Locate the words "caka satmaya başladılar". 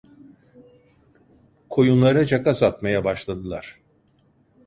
2.25-3.79